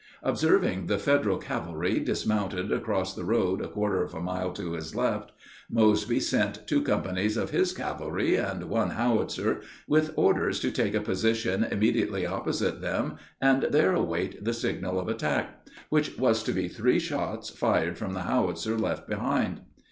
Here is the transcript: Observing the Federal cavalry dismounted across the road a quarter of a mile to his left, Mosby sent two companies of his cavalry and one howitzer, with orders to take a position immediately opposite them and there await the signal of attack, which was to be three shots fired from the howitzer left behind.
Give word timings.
Observing 0.23 0.87
the 0.87 0.97
Federal 0.97 1.37
cavalry 1.37 1.99
dismounted 1.99 2.71
across 2.71 3.13
the 3.13 3.23
road 3.23 3.61
a 3.61 3.67
quarter 3.67 4.01
of 4.01 4.15
a 4.15 4.19
mile 4.19 4.51
to 4.51 4.73
his 4.73 4.95
left, 4.95 5.31
Mosby 5.69 6.19
sent 6.19 6.65
two 6.67 6.81
companies 6.81 7.37
of 7.37 7.51
his 7.51 7.71
cavalry 7.71 8.35
and 8.35 8.63
one 8.63 8.89
howitzer, 8.89 9.61
with 9.87 10.11
orders 10.15 10.59
to 10.59 10.71
take 10.71 10.95
a 10.95 11.01
position 11.01 11.63
immediately 11.63 12.25
opposite 12.25 12.81
them 12.81 13.17
and 13.39 13.61
there 13.69 13.93
await 13.93 14.43
the 14.43 14.53
signal 14.55 14.99
of 14.99 15.07
attack, 15.07 15.63
which 15.89 16.17
was 16.17 16.41
to 16.41 16.51
be 16.51 16.67
three 16.67 16.97
shots 16.97 17.51
fired 17.51 17.95
from 17.95 18.13
the 18.13 18.21
howitzer 18.23 18.79
left 18.79 19.07
behind. 19.07 19.61